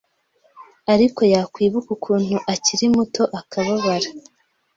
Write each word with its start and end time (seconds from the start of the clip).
ariko 0.93 1.21
yakwibuka 1.33 1.89
ukuntu 1.97 2.35
akiri 2.53 2.85
muto 2.95 3.23
akababara 3.39 4.09